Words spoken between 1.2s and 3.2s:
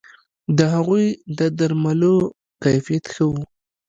د درملو کیفیت